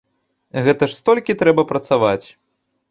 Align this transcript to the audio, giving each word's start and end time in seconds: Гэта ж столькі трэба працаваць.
Гэта 0.67 0.89
ж 0.93 0.97
столькі 1.01 1.37
трэба 1.43 1.69
працаваць. 1.75 2.27